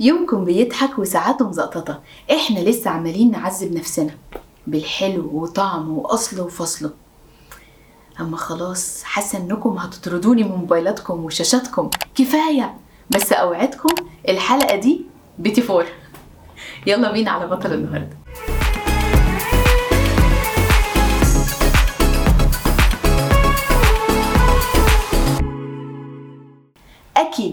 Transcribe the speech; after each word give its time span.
يومكم 0.00 0.44
بيضحك 0.44 0.98
وساعاته 0.98 1.48
مزقططة 1.48 2.00
إحنا 2.32 2.58
لسه 2.60 2.90
عمالين 2.90 3.30
نعذب 3.30 3.72
نفسنا 3.72 4.14
بالحلو 4.66 5.30
وطعمه 5.32 5.92
وأصله 5.98 6.42
وفصله 6.42 6.90
أما 8.20 8.36
خلاص 8.36 9.02
حاسة 9.02 9.38
إنكم 9.38 9.70
هتطردوني 9.70 10.42
من 10.44 10.50
موبايلاتكم 10.50 11.24
وشاشاتكم. 11.24 11.90
كفاية. 12.14 12.74
بس 13.10 13.32
أوعدكم 13.32 13.94
الحلقة 14.28 14.76
دي 14.76 15.00
بيتي 15.38 15.62
فور 15.62 15.86
يلا 16.86 17.12
بينا 17.12 17.30
على 17.30 17.46
بطل 17.46 17.72
النهارده. 17.72 18.16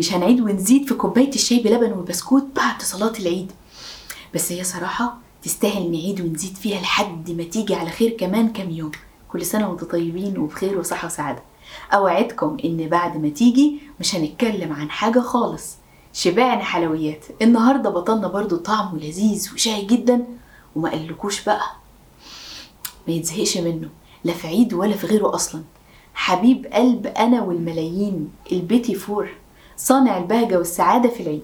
مش 0.00 0.12
هنعيد 0.14 0.40
ونزيد 0.40 0.88
في 0.88 0.94
كوباية 0.94 1.28
الشاي 1.28 1.58
بلبن 1.58 1.92
والبسكوت 1.92 2.44
بعد 2.56 2.82
صلاة 2.82 3.12
العيد. 3.20 3.52
بس 4.34 4.52
هي 4.52 4.64
صراحة 4.64 5.18
تستاهل 5.42 5.90
نعيد 5.90 6.20
ونزيد 6.20 6.56
فيها 6.56 6.80
لحد 6.80 7.30
ما 7.30 7.42
تيجي 7.42 7.74
على 7.74 7.90
خير 7.90 8.10
كمان 8.10 8.52
كام 8.52 8.70
يوم. 8.70 8.90
كل 9.28 9.46
سنة 9.46 9.68
وأنتم 9.70 9.86
طيبين 9.86 10.38
وبخير 10.38 10.78
وصحة 10.78 11.06
وسعادة. 11.06 11.42
أوعدكم 11.94 12.56
إن 12.64 12.88
بعد 12.88 13.16
ما 13.22 13.28
تيجي 13.28 13.78
مش 14.00 14.14
هنتكلم 14.14 14.72
عن 14.72 14.90
حاجة 14.90 15.20
خالص. 15.20 15.76
شبعنا 16.12 16.64
حلويات. 16.64 17.24
النهارده 17.42 17.90
بطلنا 17.90 18.28
برضو 18.28 18.56
طعمه 18.56 18.98
لذيذ 18.98 19.50
وشاي 19.54 19.84
جدا. 19.84 20.24
وما 20.76 20.90
قالكوش 20.90 21.44
بقى. 21.44 21.66
ما 23.08 23.14
يتزهقش 23.14 23.56
منه. 23.56 23.88
لا 24.24 24.32
في 24.32 24.46
عيد 24.46 24.74
ولا 24.74 24.96
في 24.96 25.06
غيره 25.06 25.34
أصلا. 25.34 25.62
حبيب 26.14 26.66
قلب 26.66 27.06
أنا 27.06 27.42
والملايين. 27.42 28.30
البيتي 28.52 28.94
فور 28.94 29.28
صانع 29.82 30.18
البهجة 30.18 30.58
والسعادة 30.58 31.08
في 31.08 31.22
العيد. 31.22 31.42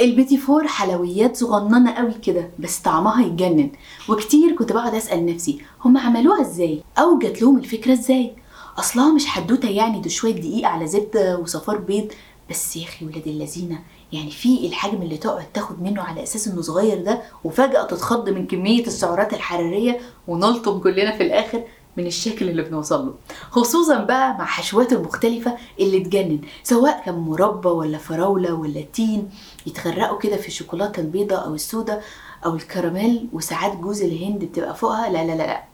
البيتي 0.00 0.36
فور 0.36 0.66
حلويات 0.66 1.36
صغننة 1.36 1.92
قوي 1.92 2.12
كده 2.12 2.50
بس 2.58 2.78
طعمها 2.78 3.26
يتجنن. 3.26 3.70
وكتير 4.08 4.56
كنت 4.56 4.72
بقعد 4.72 4.94
أسأل 4.94 5.26
نفسي 5.26 5.60
هم 5.84 5.98
عملوها 5.98 6.40
إزاي؟ 6.40 6.82
أو 6.98 7.18
جات 7.18 7.42
لهم 7.42 7.58
الفكرة 7.58 7.92
إزاي؟ 7.92 8.36
أصلها 8.78 9.14
مش 9.14 9.26
حدوتة 9.26 9.68
يعني 9.68 10.00
ده 10.00 10.08
شوية 10.08 10.32
دقيق 10.32 10.68
على 10.68 10.86
زبدة 10.86 11.38
وصفار 11.38 11.78
بيض. 11.78 12.12
بس 12.50 12.76
يا 12.76 12.84
أخي 12.84 13.06
ولاد 13.06 13.26
اللذينة. 13.28 13.82
يعني 14.12 14.30
في 14.30 14.66
الحجم 14.66 15.02
اللي 15.02 15.16
تقعد 15.16 15.52
تاخد 15.54 15.82
منه 15.82 16.02
على 16.02 16.22
أساس 16.22 16.48
إنه 16.48 16.62
صغير 16.62 17.02
ده 17.02 17.22
وفجأة 17.44 17.82
تتخض 17.86 18.28
من 18.28 18.46
كمية 18.46 18.86
السعرات 18.86 19.34
الحرارية 19.34 20.00
ونلطم 20.28 20.78
كلنا 20.78 21.16
في 21.16 21.22
الآخر 21.22 21.64
من 21.96 22.06
الشكل 22.06 22.48
اللي 22.48 22.62
بنوصل 22.62 23.06
له. 23.06 23.14
خصوصا 23.50 23.98
بقى 23.98 24.32
مع 24.38 24.44
حشواته 24.44 24.96
المختلفة 24.96 25.56
اللي 25.80 26.00
تجنن 26.00 26.40
سواء 26.62 27.02
كان 27.06 27.14
مربى 27.14 27.68
ولا 27.68 27.98
فراولة 27.98 28.54
ولا 28.54 28.80
تين 28.80 29.30
يتغرقوا 29.66 30.18
كده 30.18 30.36
في 30.36 30.48
الشوكولاتة 30.48 31.00
البيضاء 31.00 31.46
أو 31.46 31.54
السوداء 31.54 32.04
أو 32.46 32.54
الكراميل 32.54 33.28
وساعات 33.32 33.76
جوز 33.76 34.02
الهند 34.02 34.44
بتبقى 34.44 34.74
فوقها. 34.76 35.10
لا 35.10 35.24
لا 35.24 35.32
لا 35.32 35.46
لا. 35.46 35.64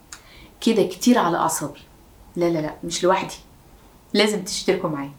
كده 0.61 0.83
كتير 0.83 1.19
على 1.19 1.37
أعصابي. 1.37 1.81
لا 2.37 2.51
لا 2.51 2.59
لا 2.59 2.75
مش 2.85 3.05
لوحدي. 3.05 3.35
لازم 4.15 4.45
تشتركوا 4.45 4.91
معايا. 4.91 5.13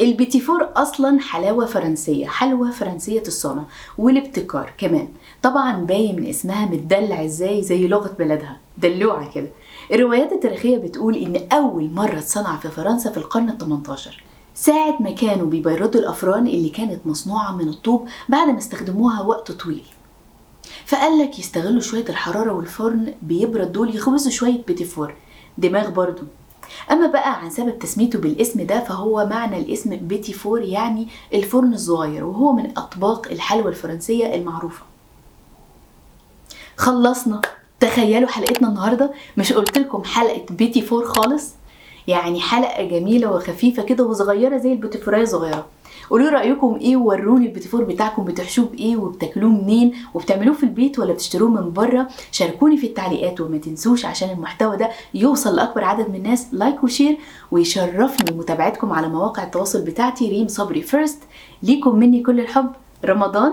البيتي 0.00 0.40
فور 0.40 0.68
أصلا 0.76 1.20
حلاوة 1.20 1.66
فرنسية 1.66 2.26
حلوى 2.26 2.72
فرنسية 2.72 3.22
الصنع 3.26 3.62
والابتكار 3.98 4.72
كمان. 4.78 5.08
طبعا 5.42 5.72
باين 5.84 6.16
من 6.16 6.26
اسمها 6.26 6.66
متدلع 6.66 7.24
إزاي 7.24 7.62
زي 7.62 7.88
لغة 7.88 8.14
بلدها. 8.18 8.56
دلوعة 8.78 9.32
كده. 9.32 9.48
الروايات 9.92 10.32
التاريخية 10.32 10.78
بتقول 10.78 11.16
إن 11.16 11.48
أول 11.52 11.90
مرة 11.90 12.18
اتصنع 12.18 12.56
في 12.56 12.68
فرنسا 12.68 13.10
في 13.10 13.16
القرن 13.16 13.48
ال 13.48 13.58
18 13.58 14.22
ساعة 14.54 14.96
ما 15.02 15.10
كانوا 15.10 15.46
بيبردوا 15.46 16.00
الأفران 16.00 16.46
اللي 16.46 16.68
كانت 16.68 17.06
مصنوعة 17.06 17.56
من 17.56 17.68
الطوب 17.68 18.08
بعد 18.28 18.48
ما 18.48 18.58
استخدموها 18.58 19.20
وقت 19.22 19.52
طويل. 19.52 19.84
فقال 20.86 21.18
لك 21.18 21.38
يستغلوا 21.38 21.80
شوية 21.80 22.04
الحرارة 22.08 22.52
والفرن 22.52 23.14
بيبرد 23.22 23.72
دول 23.72 23.96
يخبزوا 23.96 24.30
شوية 24.32 24.62
بيتي 24.66 24.84
فور 24.84 25.14
دماغ 25.58 25.90
برضو. 25.90 26.22
أما 26.90 27.06
بقى 27.06 27.40
عن 27.40 27.50
سبب 27.50 27.78
تسميته 27.78 28.18
بالاسم 28.18 28.66
ده 28.66 28.80
فهو 28.84 29.26
معنى 29.26 29.58
الاسم 29.58 29.96
بيتي 29.96 30.32
فور 30.32 30.62
يعني 30.62 31.08
الفرن 31.34 31.72
الصغير 31.74 32.24
وهو 32.24 32.52
من 32.52 32.78
أطباق 32.78 33.26
الحلوى 33.30 33.68
الفرنسية 33.68 34.34
المعروفة. 34.34 34.82
خلصنا. 36.76 37.40
تخيلوا 37.80 38.28
حلقتنا 38.28 38.68
النهاردة. 38.68 39.10
مش 39.36 39.52
قلت 39.52 39.78
لكم 39.78 40.04
حلقة 40.04 40.46
بيتي 40.50 40.82
فور 40.82 41.04
خالص؟ 41.04 41.50
يعني 42.08 42.40
حلقة 42.40 42.82
جميلة 42.84 43.30
وخفيفة 43.32 43.82
كده 43.82 44.04
وصغيرة 44.04 44.56
زي 44.56 44.72
البيتيفور 44.72 45.24
صغيرة 45.24 45.66
قولوا 46.10 46.30
رأيكم 46.30 46.78
إيه 46.80 46.96
ووروني 46.96 47.46
البيتيفور 47.46 47.84
بتاعكم 47.84 48.24
بتحشوه 48.24 48.64
بإيه 48.66 48.96
وبتاكلوه 48.96 49.50
منين 49.50 49.92
وبتعملوه 50.14 50.54
في 50.54 50.62
البيت 50.62 50.98
ولا 50.98 51.12
بتشتروه 51.12 51.50
من 51.50 51.72
بره؟ 51.72 52.08
شاركوني 52.32 52.76
في 52.76 52.86
التعليقات 52.86 53.40
وما 53.40 53.58
تنسوش 53.58 54.04
عشان 54.06 54.30
المحتوى 54.30 54.76
ده 54.76 54.88
يوصل 55.14 55.56
لأكبر 55.56 55.84
عدد 55.84 56.08
من 56.08 56.14
الناس. 56.16 56.46
like 56.52 56.84
و 56.84 56.90
share 56.90 57.18
ويشرفني 57.50 58.38
متابعتكم 58.38 58.92
على 58.92 59.08
مواقع 59.08 59.42
التواصل 59.42 59.82
بتاعتي. 59.84 60.28
ريم 60.30 60.48
صبري 60.48 60.82
First 60.82 61.22
ليكم 61.62 61.96
مني 61.96 62.22
كل 62.22 62.40
الحب. 62.40 62.70
رمضان 63.04 63.52